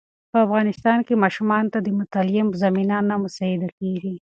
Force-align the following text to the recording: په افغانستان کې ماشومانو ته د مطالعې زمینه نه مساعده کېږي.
په 0.31 0.37
افغانستان 0.45 0.99
کې 1.07 1.21
ماشومانو 1.23 1.71
ته 1.73 1.79
د 1.81 1.89
مطالعې 1.99 2.43
زمینه 2.63 2.97
نه 3.09 3.15
مساعده 3.23 3.69
کېږي. 3.79 4.15